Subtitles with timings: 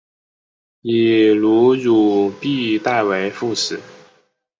[0.81, 3.79] 以卢汝弼代为副使。